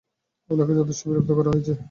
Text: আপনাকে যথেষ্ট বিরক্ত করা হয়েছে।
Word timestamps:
আপনাকে 0.49 0.73
যথেষ্ট 0.75 1.01
বিরক্ত 1.07 1.31
করা 1.37 1.49
হয়েছে। 1.53 1.73